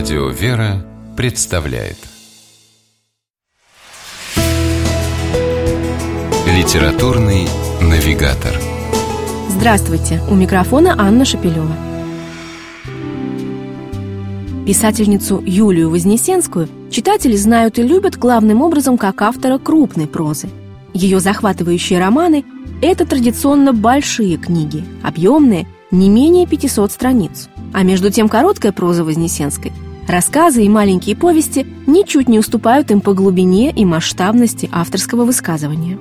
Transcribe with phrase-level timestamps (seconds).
[0.00, 0.82] Радио «Вера»
[1.14, 1.98] представляет
[6.46, 7.46] Литературный
[7.82, 8.54] навигатор
[9.50, 10.22] Здравствуйте!
[10.30, 11.76] У микрофона Анна Шапилева.
[14.66, 20.48] Писательницу Юлию Вознесенскую читатели знают и любят главным образом как автора крупной прозы.
[20.94, 22.46] Ее захватывающие романы–
[22.80, 27.50] это традиционно большие книги, объемные, не менее 500 страниц.
[27.74, 29.72] А между тем короткая проза Вознесенской–
[30.08, 35.98] Рассказы и маленькие повести ничуть не уступают им по глубине и масштабности авторского высказывания.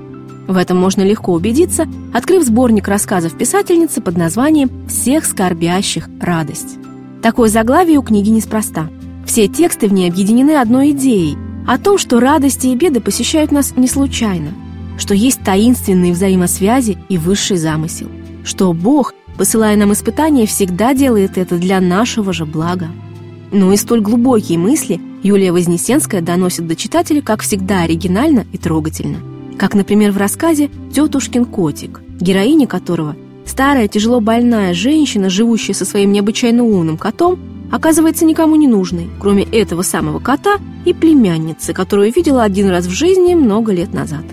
[0.47, 6.79] В этом можно легко убедиться, открыв сборник рассказов писательницы под названием «Всех скорбящих радость».
[7.21, 8.89] Такое заглавие у книги неспроста.
[9.27, 11.37] Все тексты в ней объединены одной идеей
[11.67, 14.49] о том, что радости и беды посещают нас не случайно,
[14.97, 18.07] что есть таинственные взаимосвязи и высший замысел,
[18.43, 22.87] что Бог, посылая нам испытания, всегда делает это для нашего же блага.
[23.51, 29.17] Но и столь глубокие мысли Юлия Вознесенская доносит до читателя, как всегда, оригинально и трогательно.
[29.57, 33.15] Как, например, в рассказе «Тетушкин котик», героиня которого
[33.45, 37.39] старая, тяжело больная женщина, живущая со своим необычайно умным котом,
[37.71, 42.91] оказывается никому не нужной, кроме этого самого кота и племянницы, которую видела один раз в
[42.91, 44.23] жизни много лет назад.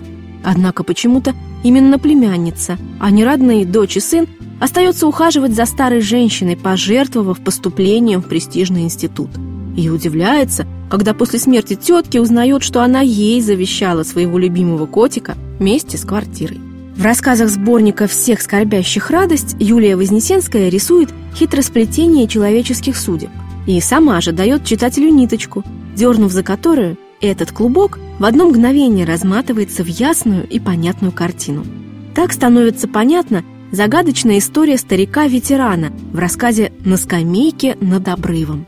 [0.43, 4.27] Однако почему-то именно племянница, а не родные дочь и сын,
[4.59, 9.29] остается ухаживать за старой женщиной, пожертвовав поступлением в престижный институт.
[9.75, 15.97] И удивляется, когда после смерти тетки узнает, что она ей завещала своего любимого котика вместе
[15.97, 16.59] с квартирой.
[16.95, 23.29] В рассказах сборника «Всех скорбящих радость» Юлия Вознесенская рисует хитросплетение человеческих судеб
[23.67, 25.63] и сама же дает читателю ниточку,
[25.95, 31.65] дернув за которую этот клубок в одно мгновение разматывается в ясную и понятную картину.
[32.15, 38.65] Так становится понятно, Загадочная история старика-ветерана в рассказе «На скамейке над обрывом».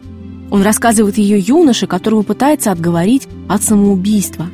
[0.52, 4.48] Он рассказывает ее юноше, которого пытается отговорить от самоубийства.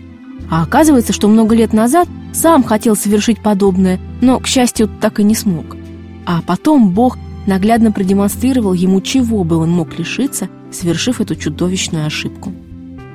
[0.51, 5.23] А оказывается, что много лет назад сам хотел совершить подобное, но, к счастью, так и
[5.23, 5.77] не смог.
[6.27, 7.17] А потом Бог
[7.47, 12.53] наглядно продемонстрировал ему, чего бы он мог лишиться, совершив эту чудовищную ошибку.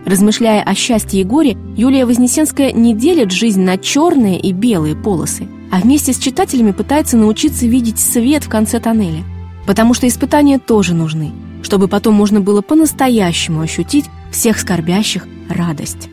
[0.05, 5.47] Размышляя о счастье и горе, Юлия Вознесенская не делит жизнь на черные и белые полосы–
[5.71, 9.25] а вместе с читателями пытается научиться видеть свет в конце тоннеля.
[9.67, 11.33] Потому что испытания тоже нужны,
[11.63, 16.09] чтобы потом можно было по-настоящему ощутить всех скорбящих радость.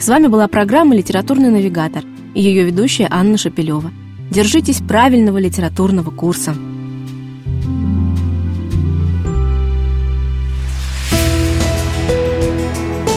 [0.00, 2.04] С вами была программа «Литературный навигатор»
[2.34, 3.90] и ее ведущая Анна Шапилева.
[4.30, 6.54] Держитесь правильного литературного курса.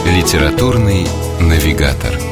[0.06, 1.06] Литературный
[1.40, 2.31] навигатор.